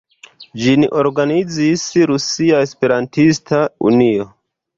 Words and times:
Ĝin 0.61 0.85
organizis 1.01 1.83
Rusia 2.13 2.63
Esperantista 2.69 3.61
Unio. 3.91 4.29